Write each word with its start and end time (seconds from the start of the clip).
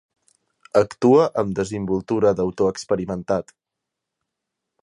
Actua 0.79 1.27
amb 1.43 1.53
desimboltura 1.59 2.33
d'autor 2.39 2.73
experimentat. 2.75 3.55